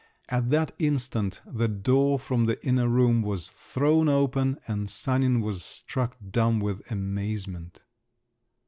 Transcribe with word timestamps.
At 0.29 0.49
that 0.49 0.71
instant 0.79 1.43
the 1.45 1.67
door 1.67 2.17
from 2.17 2.49
an 2.49 2.55
inner 2.63 2.87
room 2.87 3.21
was 3.21 3.51
thrown 3.51 4.09
open, 4.09 4.57
and 4.67 4.89
Sanin 4.89 5.41
was 5.41 5.63
struck 5.63 6.17
dumb 6.31 6.59
with 6.59 6.91
amazement. 6.91 7.83